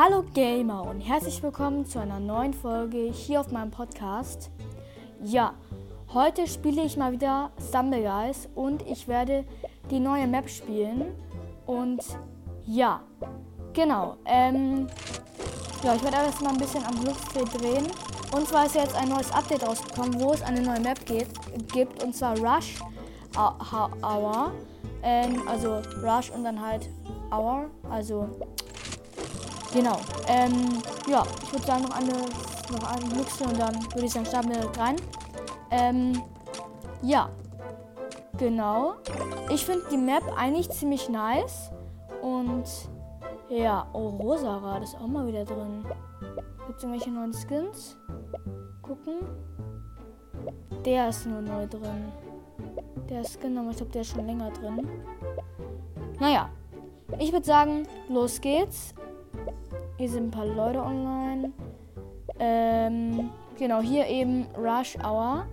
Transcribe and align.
Hallo 0.00 0.22
Gamer 0.32 0.84
und 0.84 1.00
herzlich 1.00 1.42
willkommen 1.42 1.84
zu 1.84 1.98
einer 1.98 2.20
neuen 2.20 2.54
Folge 2.54 3.10
hier 3.10 3.40
auf 3.40 3.50
meinem 3.50 3.72
Podcast. 3.72 4.48
Ja, 5.24 5.54
heute 6.14 6.46
spiele 6.46 6.84
ich 6.84 6.96
mal 6.96 7.10
wieder 7.10 7.50
Stumble 7.68 8.02
Guys 8.02 8.48
und 8.54 8.86
ich 8.86 9.08
werde 9.08 9.44
die 9.90 9.98
neue 9.98 10.28
Map 10.28 10.48
spielen. 10.48 11.06
Und 11.66 12.00
ja, 12.64 13.02
genau. 13.72 14.18
Ähm, 14.24 14.86
ja, 15.82 15.96
ich 15.96 16.04
werde 16.04 16.18
erst 16.18 16.42
mal 16.42 16.52
ein 16.52 16.58
bisschen 16.58 16.84
am 16.84 16.94
Glücksdreh 17.00 17.58
drehen. 17.58 17.88
Und 18.30 18.46
zwar 18.46 18.66
ist 18.66 18.76
jetzt 18.76 18.94
ein 18.94 19.08
neues 19.08 19.32
Update 19.32 19.66
rausgekommen, 19.66 20.20
wo 20.20 20.32
es 20.32 20.42
eine 20.42 20.62
neue 20.62 20.78
Map 20.78 21.04
geht, 21.06 21.26
gibt 21.72 22.04
und 22.04 22.14
zwar 22.14 22.38
Rush 22.38 22.78
Hour. 23.36 24.52
Ähm, 25.02 25.42
also 25.48 25.80
Rush 26.04 26.30
und 26.30 26.44
dann 26.44 26.60
halt 26.64 26.88
Hour, 27.32 27.68
also 27.90 28.28
Genau. 29.72 29.96
Ähm, 30.26 30.82
ja, 31.08 31.22
ich 31.42 31.52
würde 31.52 31.66
sagen, 31.66 31.82
noch 31.82 31.96
eine, 31.96 32.12
noch 32.12 32.90
eine 32.90 33.14
Mixte 33.14 33.44
und 33.44 33.58
dann 33.58 33.74
würde 33.92 34.06
ich 34.06 34.12
sagen, 34.12 34.26
starten 34.26 34.50
wir 34.50 34.80
rein. 34.80 34.96
Ähm, 35.70 36.22
ja. 37.02 37.30
Genau. 38.38 38.94
Ich 39.50 39.64
finde 39.64 39.84
die 39.90 39.96
Map 39.96 40.22
eigentlich 40.36 40.70
ziemlich 40.70 41.08
nice. 41.08 41.70
Und 42.22 42.64
ja, 43.48 43.86
oh, 43.92 44.10
Rosarad 44.10 44.82
ist 44.82 44.96
auch 44.96 45.06
mal 45.06 45.26
wieder 45.26 45.44
drin. 45.44 45.84
Gibt 46.66 46.78
es 46.78 46.84
irgendwelche 46.84 47.10
neuen 47.10 47.32
Skins? 47.32 47.96
Gucken. 48.82 49.26
Der 50.84 51.08
ist 51.08 51.26
nur 51.26 51.40
neu 51.40 51.66
drin. 51.66 52.12
Der 53.08 53.24
Skin, 53.24 53.56
aber 53.58 53.70
ich 53.70 53.76
glaube, 53.76 53.92
der 53.92 54.02
ist 54.02 54.10
schon 54.10 54.26
länger 54.26 54.50
drin. 54.50 54.88
Naja. 56.20 56.50
Ich 57.18 57.32
würde 57.32 57.46
sagen, 57.46 57.86
los 58.08 58.40
geht's. 58.40 58.94
Hier 59.98 60.08
sind 60.08 60.28
ein 60.28 60.30
paar 60.30 60.46
Leute 60.46 60.80
online. 60.80 61.52
Ähm, 62.38 63.30
genau, 63.58 63.80
hier 63.80 64.06
eben 64.06 64.46
Rush 64.56 64.96
Hour. 65.04 65.46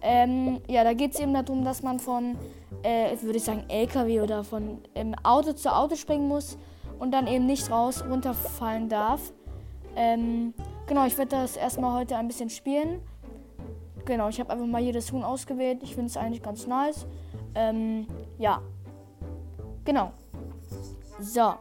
Ähm, 0.00 0.60
ja, 0.68 0.84
da 0.84 0.92
geht 0.92 1.14
es 1.14 1.20
eben 1.20 1.34
darum, 1.34 1.64
dass 1.64 1.82
man 1.82 1.98
von, 1.98 2.36
äh, 2.84 3.16
würde 3.22 3.38
ich 3.38 3.42
sagen, 3.42 3.64
LKW 3.66 4.20
oder 4.20 4.44
von 4.44 4.78
ähm, 4.94 5.16
Auto 5.24 5.52
zu 5.52 5.74
Auto 5.74 5.96
springen 5.96 6.28
muss 6.28 6.56
und 7.00 7.10
dann 7.10 7.26
eben 7.26 7.46
nicht 7.46 7.72
raus 7.72 8.04
runterfallen 8.08 8.88
darf. 8.88 9.32
Ähm, 9.96 10.54
genau, 10.86 11.04
ich 11.04 11.18
werde 11.18 11.32
das 11.32 11.56
erstmal 11.56 11.98
heute 11.98 12.16
ein 12.16 12.28
bisschen 12.28 12.50
spielen. 12.50 13.00
Genau, 14.04 14.28
ich 14.28 14.38
habe 14.38 14.50
einfach 14.52 14.66
mal 14.66 14.80
jedes 14.80 15.10
Huhn 15.10 15.24
ausgewählt. 15.24 15.82
Ich 15.82 15.96
finde 15.96 16.06
es 16.06 16.16
eigentlich 16.16 16.42
ganz 16.42 16.68
nice. 16.68 17.04
Ähm, 17.56 18.06
ja. 18.38 18.62
Genau. 19.84 20.12
So. 21.18 21.54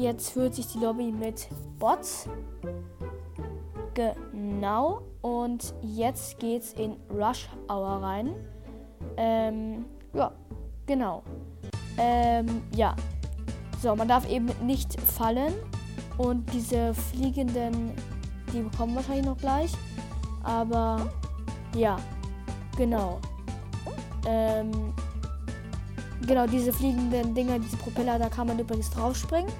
Jetzt 0.00 0.30
füllt 0.30 0.54
sich 0.54 0.66
die 0.66 0.78
Lobby 0.78 1.12
mit 1.12 1.46
Bots. 1.78 2.26
Genau. 3.92 5.02
Und 5.20 5.74
jetzt 5.82 6.38
geht's 6.38 6.72
in 6.72 6.96
Rush 7.10 7.50
Hour 7.68 8.02
rein. 8.02 8.34
Ähm, 9.18 9.84
ja, 10.14 10.32
genau. 10.86 11.22
Ähm, 11.98 12.62
ja. 12.74 12.96
So, 13.82 13.94
man 13.94 14.08
darf 14.08 14.26
eben 14.30 14.46
nicht 14.64 14.98
fallen. 14.98 15.52
Und 16.16 16.50
diese 16.50 16.94
fliegenden, 16.94 17.92
die 18.54 18.62
bekommen 18.62 18.96
wahrscheinlich 18.96 19.26
noch 19.26 19.36
gleich. 19.36 19.72
Aber 20.42 21.10
ja, 21.76 21.98
genau. 22.74 23.20
Ähm, 24.26 24.94
genau, 26.26 26.46
diese 26.46 26.72
fliegenden 26.72 27.34
Dinger, 27.34 27.58
diese 27.58 27.76
Propeller, 27.76 28.18
da 28.18 28.30
kann 28.30 28.46
man 28.46 28.58
übrigens 28.58 28.88
draufspringen. 28.88 29.52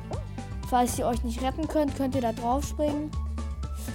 Falls 0.70 0.97
ihr 1.00 1.06
euch 1.06 1.25
nicht 1.25 1.42
retten 1.42 1.66
könnt, 1.66 1.97
könnt 1.97 2.14
ihr 2.14 2.20
da 2.20 2.32
drauf 2.32 2.64
springen. 2.64 3.10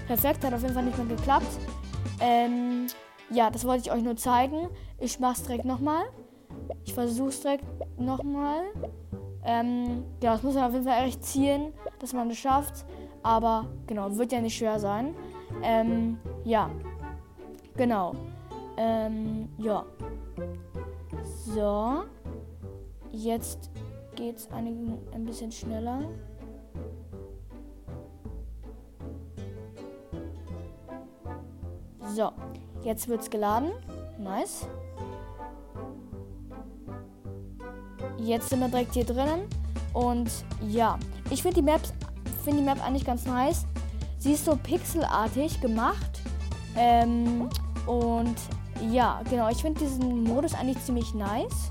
Perfekt, 0.08 0.44
hat 0.44 0.54
auf 0.54 0.62
jeden 0.62 0.74
Fall 0.74 0.84
nicht 0.84 0.98
mehr 0.98 1.16
geklappt. 1.16 1.48
Ähm, 2.20 2.88
ja, 3.32 3.50
das 3.50 3.66
wollte 3.66 3.84
ich 3.84 3.92
euch 3.94 4.04
nur 4.04 4.18
zeigen. 4.18 4.68
Ich 5.00 5.18
mache 5.22 5.36
es 5.36 5.44
direkt 5.44 5.64
nochmal. 5.64 6.04
Ich 6.84 6.94
versuche 6.94 7.30
es 7.30 7.40
direkt 7.40 7.64
nochmal. 7.98 8.64
Ähm, 9.46 10.04
ja, 10.22 10.34
das 10.34 10.44
muss 10.44 10.56
man 10.56 10.66
auf 10.66 10.74
jeden 10.74 10.86
Fall 10.86 11.06
echt 11.06 11.24
zielen, 11.24 11.72
dass 12.00 12.12
man 12.12 12.30
es 12.30 12.38
schafft. 12.38 12.86
Aber 13.24 13.68
genau, 13.88 14.14
wird 14.18 14.34
ja 14.34 14.42
nicht 14.42 14.58
schwer 14.58 14.78
sein. 14.78 15.16
Ähm, 15.64 16.20
ja, 16.44 16.70
genau. 17.78 18.14
Ähm, 18.76 19.48
ja. 19.58 19.86
So. 21.46 22.04
Jetzt 23.14 23.72
geht 24.16 24.36
es 24.36 24.52
ein 24.52 25.26
bisschen 25.26 25.54
schneller. 25.54 26.02
So, 32.16 32.32
jetzt 32.82 33.10
wird's 33.10 33.30
geladen. 33.30 33.72
Nice. 34.18 34.66
Jetzt 38.18 38.50
sind 38.50 38.62
wir 38.62 38.70
direkt 38.70 38.94
hier 38.94 39.04
drinnen. 39.04 39.50
Und 39.92 40.32
ja, 40.66 40.98
ich 41.30 41.42
finde 41.42 41.56
die, 41.58 41.62
Map, 41.62 41.82
find 42.46 42.58
die 42.58 42.64
Map 42.64 42.82
eigentlich 42.82 43.04
ganz 43.04 43.26
nice. 43.26 43.66
Sie 44.18 44.32
ist 44.32 44.46
so 44.46 44.56
pixelartig 44.56 45.60
gemacht. 45.60 46.22
Ähm, 46.78 47.50
und 47.86 48.36
ja, 48.90 49.22
genau, 49.30 49.50
ich 49.50 49.62
finde 49.62 49.82
diesen 49.82 50.24
Modus 50.24 50.54
eigentlich 50.54 50.82
ziemlich 50.86 51.14
nice. 51.14 51.70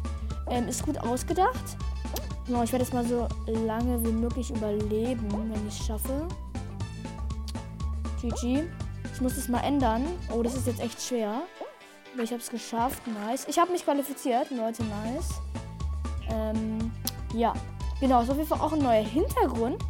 Ähm, 0.50 0.68
ist 0.68 0.84
gut 0.84 0.98
ausgedacht. 0.98 1.78
Genau, 2.46 2.62
ich 2.64 2.72
werde 2.72 2.84
es 2.84 2.92
mal 2.92 3.06
so 3.06 3.26
lange 3.46 4.04
wie 4.04 4.12
möglich 4.12 4.50
überleben, 4.50 5.26
wenn 5.32 5.68
ich 5.68 5.80
es 5.80 5.86
schaffe. 5.86 6.28
GG. 8.20 8.64
Ich 9.14 9.20
muss 9.20 9.36
es 9.36 9.48
mal 9.48 9.60
ändern. 9.60 10.04
Oh, 10.32 10.42
das 10.42 10.56
ist 10.56 10.66
jetzt 10.66 10.80
echt 10.80 11.00
schwer. 11.00 11.42
Aber 12.12 12.22
ich 12.22 12.30
habe 12.30 12.42
es 12.42 12.50
geschafft. 12.50 13.00
Nice. 13.06 13.46
Ich 13.48 13.58
habe 13.60 13.70
mich 13.70 13.84
qualifiziert. 13.84 14.50
Leute, 14.50 14.82
nice. 14.82 15.40
Ähm, 16.28 16.90
ja. 17.32 17.52
Genau, 18.00 18.22
ist 18.22 18.30
auf 18.30 18.36
jeden 18.36 18.48
Fall 18.48 18.60
auch 18.60 18.72
ein 18.72 18.80
neuer 18.80 19.04
Hintergrund. 19.04 19.80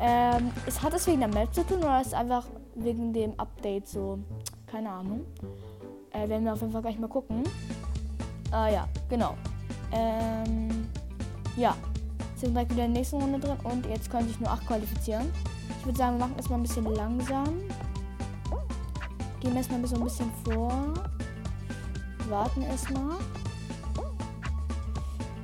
Ähm, 0.00 0.50
es 0.66 0.82
hat 0.82 0.92
es 0.94 1.06
wegen 1.06 1.20
der 1.20 1.28
Map 1.28 1.54
zu 1.54 1.64
tun 1.64 1.78
oder 1.78 2.00
ist 2.00 2.08
es 2.08 2.12
einfach 2.12 2.44
wegen 2.74 3.12
dem 3.12 3.38
Update 3.38 3.86
so? 3.86 4.18
Keine 4.66 4.90
Ahnung. 4.90 5.24
Äh, 6.10 6.28
werden 6.28 6.44
wir 6.44 6.52
auf 6.52 6.60
jeden 6.60 6.72
Fall 6.72 6.82
gleich 6.82 6.98
mal 6.98 7.08
gucken. 7.08 7.44
Ah 8.50 8.68
ja, 8.68 8.88
genau. 9.08 9.36
Ähm, 9.92 10.88
ja. 11.56 11.76
Sind 12.34 12.52
direkt 12.52 12.72
wieder 12.72 12.84
in 12.84 12.92
der 12.92 13.00
nächsten 13.00 13.22
Runde 13.22 13.38
drin 13.38 13.56
und 13.62 13.86
jetzt 13.86 14.10
konnte 14.10 14.28
ich 14.28 14.40
nur 14.40 14.50
8 14.50 14.66
qualifizieren. 14.66 15.32
Ich 15.78 15.86
würde 15.86 15.96
sagen, 15.96 16.18
wir 16.18 16.26
machen 16.26 16.36
es 16.38 16.48
mal 16.50 16.56
ein 16.56 16.62
bisschen 16.62 16.84
langsam. 16.84 17.60
Gehen 19.40 19.52
wir 19.52 19.58
erstmal 19.58 19.86
so 19.86 19.96
ein 19.96 20.04
bisschen 20.04 20.32
vor. 20.44 20.94
Warten 22.28 22.62
erstmal. 22.62 23.16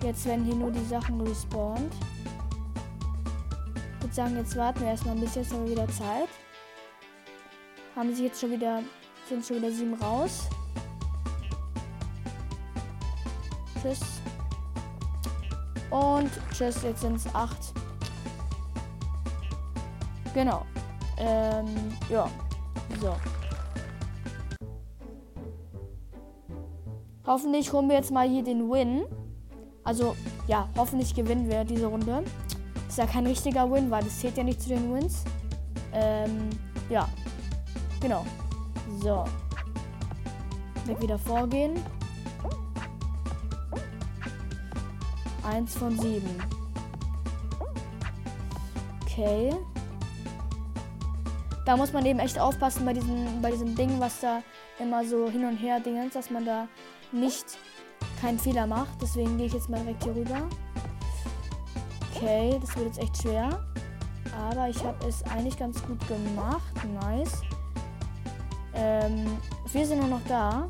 Jetzt 0.03 0.27
werden 0.27 0.45
hier 0.45 0.57
nur 0.57 0.71
die 0.71 0.85
Sachen 0.85 1.21
respawned. 1.21 1.93
Ich 3.97 4.03
würde 4.03 4.15
sagen, 4.15 4.37
jetzt 4.37 4.57
warten 4.57 4.81
wir 4.81 4.89
erstmal 4.89 5.15
ein 5.15 5.21
bisschen, 5.21 5.43
jetzt 5.43 5.53
haben 5.53 5.65
wir 5.65 5.73
wieder 5.73 5.89
Zeit. 5.89 6.29
Haben 7.95 8.15
sie 8.15 8.25
jetzt 8.25 8.41
schon 8.41 8.51
wieder, 8.51 8.83
sind 9.29 9.45
schon 9.47 9.59
wieder 9.59 9.71
sieben 9.71 9.95
raus. 9.95 10.49
Tschüss. 13.81 14.01
Und 15.91 16.31
tschüss, 16.53 16.83
jetzt 16.83 17.03
sind 17.03 17.17
es 17.17 17.33
acht. 17.35 17.73
Genau. 20.35 20.65
Ähm, 21.19 21.67
ja. 22.09 22.29
So. 23.01 23.15
Hoffentlich 27.33 27.73
holen 27.73 27.89
wir 27.89 27.97
jetzt 27.97 28.11
mal 28.11 28.29
hier 28.29 28.45
den 28.45 28.71
Win. 28.71 29.07
Also, 29.85 30.15
ja, 30.49 30.69
hoffentlich 30.77 31.15
gewinnen 31.15 31.49
wir 31.49 31.65
diese 31.65 31.87
Runde. 31.87 32.25
Ist 32.87 32.99
ja 32.99 33.07
kein 33.07 33.27
richtiger 33.27 33.73
Win, 33.73 33.91
weil 33.91 34.05
das 34.05 34.21
zählt 34.21 34.37
ja 34.37 34.45
nicht 34.45 34.61
zu 34.61 34.69
den 34.69 34.93
Wins. 34.93 35.25
Ähm, 35.95 36.51
ja. 36.91 37.09
Genau. 38.03 38.27
So. 39.03 39.25
Weg 40.85 41.01
wieder 41.01 41.19
vorgehen. 41.19 41.83
Eins 45.43 45.75
von 45.75 45.99
sieben. 45.99 46.37
Okay. 49.05 49.55
Da 51.65 51.79
muss 51.79 51.95
man 51.95 52.05
eben 52.05 52.19
echt 52.19 52.39
aufpassen 52.39 52.85
bei 52.85 52.93
diesem, 52.93 53.41
bei 53.41 53.51
diesem 53.51 53.75
Ding, 53.75 53.99
was 54.01 54.21
da 54.21 54.43
immer 54.79 55.03
so 55.03 55.31
hin 55.31 55.47
und 55.47 55.57
her 55.57 55.81
dingens, 55.81 56.13
dass 56.13 56.29
man 56.29 56.45
da 56.45 56.69
nicht 57.13 57.45
keinen 58.21 58.39
Fehler 58.39 58.67
macht. 58.67 59.01
Deswegen 59.01 59.37
gehe 59.37 59.47
ich 59.47 59.53
jetzt 59.53 59.69
mal 59.69 59.81
direkt 59.81 60.05
hier 60.05 60.15
rüber. 60.15 60.49
Okay, 62.15 62.59
das 62.61 62.77
wird 62.77 62.87
jetzt 62.87 62.99
echt 62.99 63.23
schwer. 63.23 63.65
Aber 64.49 64.69
ich 64.69 64.83
habe 64.83 65.07
es 65.07 65.23
eigentlich 65.25 65.59
ganz 65.59 65.83
gut 65.83 65.99
gemacht. 66.09 66.73
Nice. 67.03 67.43
Ähm, 68.75 69.39
wir 69.73 69.87
sind 69.87 69.99
nur 70.01 70.09
noch 70.09 70.25
da. 70.27 70.69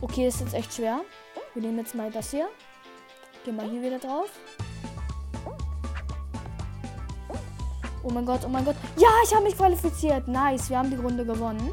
Okay, 0.00 0.28
ist 0.28 0.40
jetzt 0.40 0.54
echt 0.54 0.74
schwer. 0.74 1.00
Wir 1.54 1.62
nehmen 1.62 1.78
jetzt 1.78 1.94
mal 1.94 2.10
das 2.10 2.30
hier. 2.30 2.48
Gehen 3.44 3.56
mal 3.56 3.68
hier 3.68 3.82
wieder 3.82 3.98
drauf. 3.98 4.30
Oh 8.02 8.10
mein 8.10 8.24
Gott, 8.24 8.40
oh 8.44 8.48
mein 8.48 8.64
Gott. 8.64 8.76
Ja, 8.96 9.08
ich 9.24 9.34
habe 9.34 9.44
mich 9.44 9.56
qualifiziert. 9.56 10.26
Nice, 10.26 10.70
wir 10.70 10.78
haben 10.78 10.90
die 10.90 10.96
Runde 10.96 11.24
gewonnen. 11.24 11.70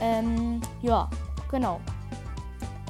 Ähm, 0.00 0.60
ja, 0.82 1.08
genau. 1.50 1.80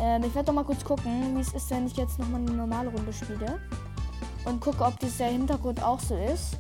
Ähm, 0.01 0.23
ich 0.25 0.35
werde 0.35 0.47
doch 0.47 0.55
mal 0.55 0.65
kurz 0.65 0.85
gucken, 0.85 1.37
wie 1.37 1.41
es 1.41 1.53
ist, 1.53 1.71
wenn 1.71 1.87
ich 1.87 1.97
jetzt 1.97 2.19
nochmal 2.19 2.41
eine 2.41 2.53
normale 2.53 2.91
Runde 2.91 3.13
spiele. 3.13 3.59
Und 4.45 4.61
gucke, 4.61 4.85
ob 4.85 4.99
dieser 5.01 5.27
Hintergrund 5.27 5.83
auch 5.83 6.01
so 6.01 6.17
ist. 6.17 6.59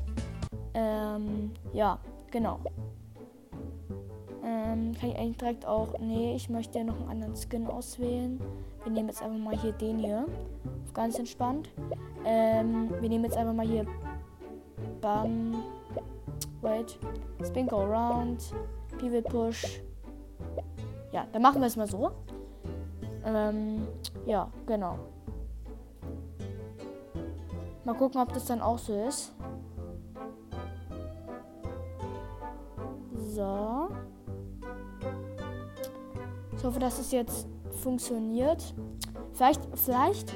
Ähm, 0.74 1.52
ja, 1.72 1.98
genau. 2.30 2.60
Ähm, 4.44 4.94
kann 4.98 5.10
ich 5.10 5.16
eigentlich 5.18 5.36
direkt 5.36 5.66
auch. 5.66 5.98
Nee, 6.00 6.34
ich 6.34 6.48
möchte 6.48 6.78
ja 6.78 6.84
noch 6.84 6.98
einen 7.00 7.08
anderen 7.08 7.34
Skin 7.36 7.66
auswählen. 7.66 8.40
Wir 8.84 8.92
nehmen 8.92 9.08
jetzt 9.08 9.22
einfach 9.22 9.38
mal 9.38 9.58
hier 9.58 9.72
den 9.72 9.98
hier. 9.98 10.26
Ganz 10.94 11.18
entspannt. 11.18 11.68
Ähm, 12.24 12.90
wir 13.00 13.08
nehmen 13.08 13.24
jetzt 13.24 13.36
einfach 13.36 13.54
mal 13.54 13.66
hier. 13.66 13.86
Bam. 15.00 15.62
Wait. 16.60 16.98
Spin 17.44 17.66
go 17.66 17.80
around. 17.80 18.52
Pivot 18.98 19.24
push. 19.24 19.80
Ja, 21.12 21.26
dann 21.32 21.42
machen 21.42 21.60
wir 21.60 21.66
es 21.66 21.76
mal 21.76 21.86
so. 21.86 22.12
Ähm, 23.24 23.86
ja, 24.26 24.50
genau. 24.66 24.98
Mal 27.84 27.94
gucken, 27.94 28.20
ob 28.20 28.32
das 28.32 28.44
dann 28.44 28.60
auch 28.60 28.78
so 28.78 28.92
ist. 29.06 29.32
So. 33.34 33.88
Ich 36.56 36.64
hoffe, 36.64 36.78
dass 36.78 36.98
es 36.98 37.12
jetzt 37.12 37.46
funktioniert. 37.70 38.74
Vielleicht, 39.32 39.60
vielleicht 39.74 40.34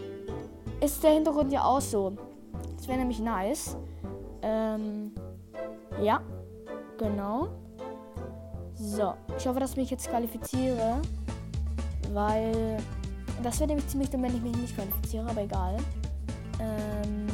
ist 0.80 1.02
der 1.02 1.12
Hintergrund 1.12 1.52
ja 1.52 1.64
auch 1.64 1.80
so. 1.80 2.12
Das 2.76 2.88
wäre 2.88 2.98
nämlich 2.98 3.20
nice. 3.20 3.76
Ähm, 4.40 5.12
ja, 6.00 6.20
genau. 6.98 7.48
So, 8.82 9.14
ich 9.38 9.46
hoffe, 9.46 9.60
dass 9.60 9.70
ich 9.70 9.76
mich 9.76 9.90
jetzt 9.90 10.10
qualifiziere. 10.10 11.00
Weil 12.12 12.78
das 13.42 13.60
wäre 13.60 13.68
nämlich 13.68 13.86
ziemlich 13.86 14.10
dumm, 14.10 14.24
wenn 14.24 14.34
ich 14.34 14.42
mich 14.42 14.56
nicht 14.56 14.74
qualifiziere, 14.74 15.28
aber 15.30 15.42
egal. 15.42 15.76
Ähm, 16.58 17.26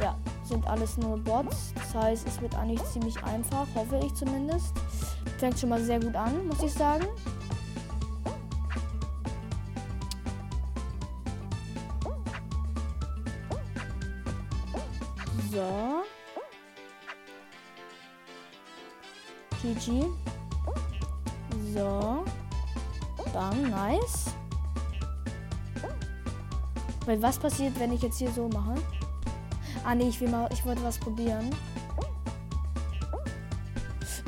ja, 0.00 0.16
sind 0.44 0.66
alles 0.66 0.98
nur 0.98 1.16
Bots. 1.18 1.72
Das 1.74 1.94
heißt, 1.94 2.28
es 2.28 2.40
wird 2.42 2.54
eigentlich 2.56 2.84
ziemlich 2.84 3.22
einfach, 3.24 3.66
hoffe 3.74 3.98
ich 4.04 4.14
zumindest. 4.14 4.74
Fängt 5.38 5.58
schon 5.58 5.70
mal 5.70 5.82
sehr 5.82 5.98
gut 5.98 6.14
an, 6.14 6.46
muss 6.46 6.62
ich 6.62 6.72
sagen. 6.72 7.06
Dann, 23.40 23.70
nice. 23.70 24.34
Weil 27.06 27.22
was 27.22 27.38
passiert, 27.38 27.80
wenn 27.80 27.90
ich 27.90 28.02
jetzt 28.02 28.18
hier 28.18 28.30
so 28.30 28.48
mache? 28.48 28.74
Ah, 29.82 29.94
nee, 29.94 30.10
ich 30.10 30.20
will 30.20 30.28
mal, 30.28 30.46
ich 30.52 30.62
wollte 30.66 30.84
was 30.84 30.98
probieren. 30.98 31.48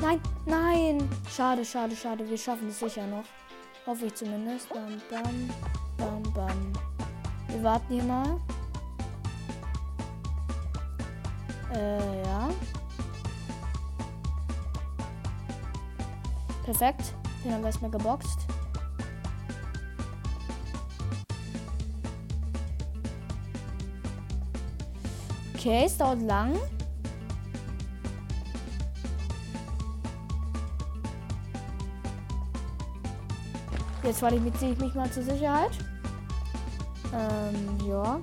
Nein, 0.01 0.19
nein. 0.47 1.09
Schade, 1.29 1.63
schade, 1.63 1.95
schade. 1.95 2.27
Wir 2.27 2.39
schaffen 2.39 2.69
es 2.69 2.79
sicher 2.79 3.05
noch. 3.05 3.23
Hoffe 3.85 4.07
ich 4.07 4.15
zumindest. 4.15 4.67
Bam, 4.69 4.99
bam, 5.11 5.49
bam, 5.97 6.33
bam. 6.33 6.73
Wir 7.49 7.63
warten 7.63 7.93
hier 7.93 8.03
mal. 8.03 8.39
Äh, 11.71 12.23
ja. 12.25 12.49
Perfekt. 16.65 17.13
Den 17.43 17.53
haben 17.53 17.61
wir 17.61 17.67
erstmal 17.67 17.91
geboxt. 17.91 18.47
Okay, 25.65 25.85
es 25.85 25.97
dauert 25.97 26.21
lang. 26.23 26.59
Jetzt 34.03 34.19
qualifiziere 34.19 34.73
ich 34.73 34.79
mich 34.79 34.93
mal 34.93 35.09
zur 35.09 35.23
Sicherheit. 35.23 35.71
Ähm, 37.13 37.77
ja. 37.87 38.19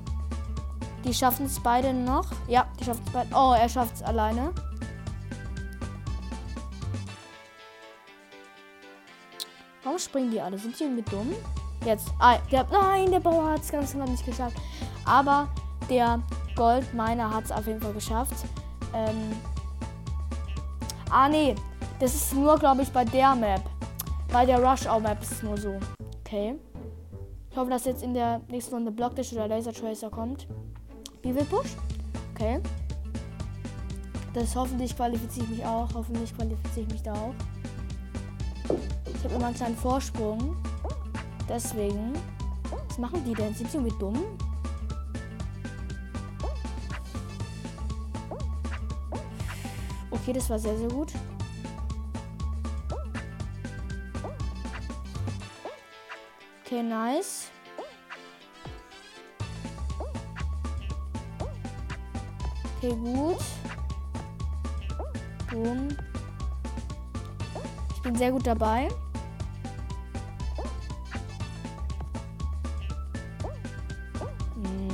Die 1.02 1.14
schaffen 1.14 1.46
es 1.46 1.58
beide 1.58 1.94
noch. 1.94 2.26
Ja, 2.46 2.66
die 2.78 2.84
schaffen 2.84 3.00
es 3.06 3.10
beide. 3.10 3.34
Oh, 3.34 3.54
er 3.58 3.70
schafft 3.70 3.94
es 3.94 4.02
alleine. 4.02 4.52
Warum 9.82 9.98
springen 9.98 10.31
die 10.31 10.43
alle? 10.43 10.58
Sind 10.58 10.78
die 10.78 10.84
irgendwie 10.84 11.10
dumm? 11.10 11.32
Jetzt. 11.86 12.08
Ah, 12.19 12.36
der, 12.52 12.66
nein, 12.70 13.10
der 13.10 13.20
Bauer 13.20 13.52
hat 13.52 13.62
es 13.62 13.72
ganz 13.72 13.93
knapp 13.93 14.10
nicht 14.10 14.26
geschafft. 14.26 14.58
Aber 15.06 15.48
der 15.88 16.20
Goldminer 16.60 17.34
hat 17.34 17.44
es 17.44 17.52
auf 17.52 17.66
jeden 17.66 17.80
Fall 17.80 17.94
geschafft. 17.94 18.34
Ähm, 18.94 19.32
ah, 21.10 21.26
nee. 21.26 21.54
Das 21.98 22.14
ist 22.14 22.34
nur, 22.34 22.58
glaube 22.58 22.82
ich, 22.82 22.92
bei 22.92 23.02
der 23.02 23.34
Map. 23.34 23.62
Bei 24.30 24.44
der 24.44 24.62
Rush-Hour-Map 24.62 25.22
ist 25.22 25.32
es 25.32 25.42
nur 25.42 25.56
so. 25.56 25.80
Okay. 26.20 26.56
Ich 27.50 27.56
hoffe, 27.56 27.70
dass 27.70 27.86
jetzt 27.86 28.02
in 28.02 28.12
der 28.12 28.42
nächsten 28.48 28.74
Runde 28.74 28.90
Blockdash 28.90 29.32
oder 29.32 29.48
Laser 29.48 29.72
Tracer 29.72 30.10
kommt. 30.10 30.46
Bevel 31.22 31.46
Push. 31.46 31.76
Okay. 32.34 32.60
Das 34.34 34.54
hoffentlich 34.54 34.94
qualifiziere 34.94 35.46
ich 35.46 35.50
mich 35.52 35.64
auch. 35.64 35.88
Hoffentlich 35.94 36.36
qualifiziere 36.36 36.84
ich 36.84 36.92
mich 36.92 37.02
da 37.02 37.14
auch. 37.14 37.34
Ich 39.14 39.24
habe 39.24 39.34
immer 39.34 39.46
einen 39.46 39.56
kleinen 39.56 39.76
Vorsprung. 39.76 40.56
Deswegen. 41.48 42.12
Was 42.86 42.98
machen 42.98 43.24
die 43.24 43.32
denn? 43.32 43.54
Sind 43.54 43.70
sie 43.70 43.78
irgendwie 43.78 43.98
dumm? 43.98 44.18
Okay, 50.31 50.38
das 50.38 50.49
war 50.49 50.61
sehr, 50.61 50.79
sehr 50.79 50.88
gut. 50.88 51.12
Okay, 56.65 56.84
nice. 56.84 57.51
Okay, 62.77 62.94
gut. 62.94 63.39
Boom. 65.51 65.89
Ich 67.96 68.03
bin 68.03 68.15
sehr 68.15 68.31
gut 68.31 68.46
dabei. 68.46 68.87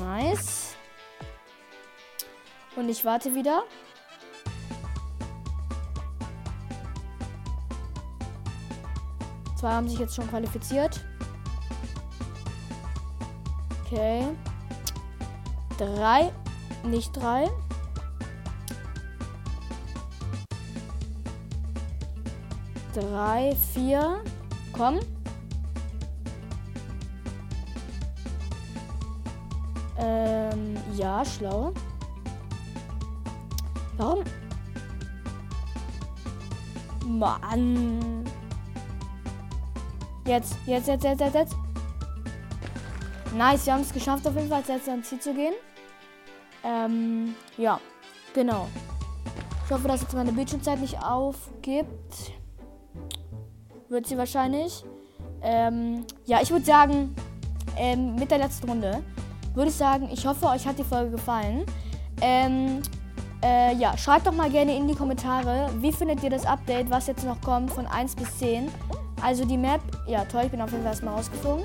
Nice. 0.00 0.76
Und 2.74 2.88
ich 2.88 3.04
warte 3.04 3.34
wieder. 3.34 3.64
Zwei 9.66 9.74
haben 9.74 9.88
sich 9.88 9.98
jetzt 9.98 10.14
schon 10.14 10.28
qualifiziert. 10.30 11.04
Okay. 13.84 14.28
Drei. 15.76 16.32
Nicht 16.84 17.10
drei. 17.16 17.50
Drei, 22.94 23.56
vier. 23.74 24.22
Komm. 24.72 25.00
Ähm, 29.98 30.76
ja, 30.94 31.24
schlau. 31.24 31.72
Warum? 33.96 34.22
Mann. 37.04 38.25
Jetzt, 40.26 40.56
jetzt, 40.66 40.88
jetzt, 40.88 41.04
jetzt, 41.04 41.20
jetzt, 41.20 41.34
jetzt. 41.34 41.56
Nice, 43.36 43.64
wir 43.64 43.74
haben 43.74 43.82
es 43.82 43.92
geschafft, 43.92 44.26
auf 44.26 44.34
jeden 44.34 44.48
Fall 44.48 44.62
jetzt 44.66 44.88
ans 44.88 45.08
Ziel 45.08 45.20
zu 45.20 45.32
gehen. 45.32 45.54
Ähm, 46.64 47.36
ja, 47.56 47.78
genau. 48.34 48.66
Ich 49.64 49.70
hoffe, 49.70 49.86
dass 49.86 50.00
jetzt 50.00 50.14
meine 50.14 50.32
Bildschirmzeit 50.32 50.80
nicht 50.80 51.00
aufgibt. 51.00 52.32
Wird 53.88 54.06
sie 54.08 54.18
wahrscheinlich. 54.18 54.84
Ähm, 55.42 56.04
ja, 56.24 56.40
ich 56.42 56.50
würde 56.50 56.64
sagen, 56.64 57.14
ähm, 57.76 58.16
mit 58.16 58.30
der 58.32 58.38
letzten 58.38 58.68
Runde 58.68 59.04
würde 59.54 59.70
ich 59.70 59.76
sagen, 59.76 60.08
ich 60.12 60.26
hoffe, 60.26 60.46
euch 60.46 60.66
hat 60.66 60.76
die 60.76 60.84
Folge 60.84 61.12
gefallen. 61.12 61.64
Ähm, 62.20 62.82
äh, 63.44 63.76
ja, 63.76 63.96
schreibt 63.96 64.26
doch 64.26 64.32
mal 64.32 64.50
gerne 64.50 64.76
in 64.76 64.88
die 64.88 64.94
Kommentare, 64.94 65.70
wie 65.78 65.92
findet 65.92 66.24
ihr 66.24 66.30
das 66.30 66.44
Update, 66.46 66.90
was 66.90 67.06
jetzt 67.06 67.24
noch 67.24 67.40
kommt 67.42 67.70
von 67.70 67.86
1 67.86 68.16
bis 68.16 68.38
10. 68.38 68.68
Also 69.22 69.44
die 69.44 69.56
Map, 69.56 69.80
ja 70.06 70.24
toll, 70.24 70.42
ich 70.44 70.50
bin 70.50 70.60
auf 70.60 70.70
jeden 70.70 70.82
Fall 70.82 70.92
erstmal 70.92 71.14
rausgeflogen. 71.14 71.64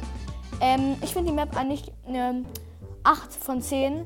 Ähm, 0.62 0.96
ich 1.02 1.14
finde 1.14 1.32
die 1.32 1.36
Map 1.36 1.56
eigentlich 1.58 1.92
eine 2.08 2.46
8 3.04 3.34
von 3.34 3.62
10. 3.62 4.06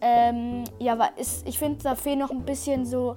Ähm, 0.00 0.64
ja, 0.78 0.92
aber 0.92 1.10
ist, 1.16 1.46
ich 1.48 1.58
finde, 1.58 1.82
da 1.82 1.94
fehlen 1.94 2.18
noch 2.18 2.30
ein 2.30 2.42
bisschen 2.42 2.86
so 2.86 3.16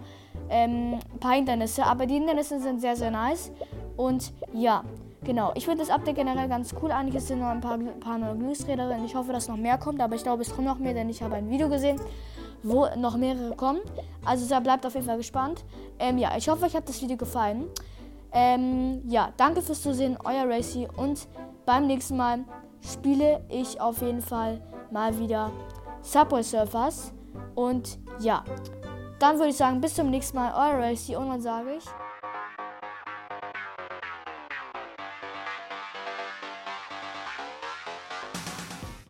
ähm, 0.50 1.00
ein 1.14 1.20
paar 1.20 1.34
Hindernisse. 1.34 1.86
Aber 1.86 2.06
die 2.06 2.16
Hindernisse 2.16 2.60
sind 2.60 2.82
sehr, 2.82 2.96
sehr 2.96 3.12
nice. 3.12 3.52
Und 3.98 4.32
ja, 4.54 4.84
genau. 5.24 5.52
Ich 5.56 5.66
finde 5.66 5.80
das 5.80 5.90
Update 5.90 6.16
generell 6.16 6.48
ganz 6.48 6.74
cool. 6.82 6.92
Eigentlich 6.92 7.24
sind 7.24 7.40
noch 7.40 7.48
ein 7.48 7.62
paar, 7.62 7.78
paar 7.78 8.18
neue 8.18 8.36
Glücksräder 8.38 8.88
drin. 8.88 9.06
Ich 9.06 9.16
hoffe, 9.16 9.32
dass 9.34 9.48
noch 9.48 9.58
mehr 9.58 9.78
kommt. 9.78 10.02
Aber 10.02 10.16
ich 10.16 10.24
glaube, 10.24 10.42
es 10.42 10.54
kommt 10.54 10.68
noch 10.68 10.80
mehr, 10.80 10.94
denn 10.94 11.10
ich 11.10 11.22
habe 11.22 11.36
ein 11.36 11.50
Video 11.50 11.70
gesehen, 11.70 12.00
wo 12.64 12.88
noch 12.98 13.18
mehrere 13.18 13.56
kommen. 13.56 13.80
Also 14.26 14.48
da 14.48 14.60
bleibt 14.60 14.86
auf 14.86 14.94
jeden 14.96 15.06
Fall 15.06 15.18
gespannt. 15.18 15.64
Ähm, 16.00 16.18
ja, 16.18 16.32
ich 16.38 16.50
hoffe, 16.50 16.66
euch 16.66 16.76
hat 16.76 16.88
das 16.88 17.02
Video 17.02 17.18
gefallen. 17.18 17.66
Ähm, 18.32 19.02
ja, 19.08 19.34
danke 19.38 19.62
fürs 19.62 19.82
Zusehen, 19.82 20.18
euer 20.24 20.48
Racy. 20.48 20.88
Und 20.96 21.28
beim 21.66 21.88
nächsten 21.88 22.18
Mal 22.18 22.46
spiele 22.82 23.44
ich 23.50 23.80
auf 23.82 24.02
jeden 24.02 24.22
Fall 24.22 24.62
mal 24.92 25.18
wieder 25.20 25.52
Subway 26.02 26.44
Surfers. 26.44 27.14
Und 27.56 28.00
ja, 28.20 28.44
dann 29.20 29.38
würde 29.38 29.50
ich 29.50 29.58
sagen, 29.58 29.82
bis 29.82 29.96
zum 29.96 30.10
nächsten 30.10 30.38
Mal, 30.38 30.54
euer 30.54 30.82
Racy. 30.84 31.16
Und 31.16 31.30
dann 31.30 31.42
sage 31.42 31.74
ich. 31.78 31.86